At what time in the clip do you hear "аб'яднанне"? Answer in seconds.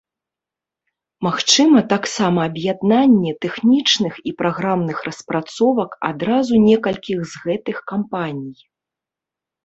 2.51-3.33